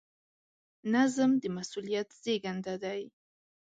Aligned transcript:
نظم 0.93 1.31
د 1.41 1.43
مسؤلیت 1.57 2.09
زېږنده 2.23 2.73
دی. 2.83 3.01